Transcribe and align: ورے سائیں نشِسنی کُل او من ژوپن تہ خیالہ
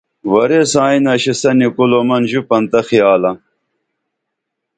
ورے 0.31 0.59
سائیں 0.73 1.01
نشِسنی 1.05 1.67
کُل 1.75 1.91
او 1.97 2.01
من 2.07 2.23
ژوپن 2.31 2.63
تہ 2.71 2.79
خیالہ 2.87 3.31